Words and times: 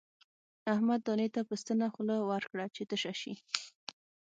احمد 0.73 0.99
دانې 1.07 1.27
ته 1.35 1.41
په 1.49 1.53
ستنه 1.61 1.87
خوله 1.93 2.15
ورکړه 2.31 2.65
چې 2.75 2.83
تشه 2.89 3.13
شي. 3.21 3.33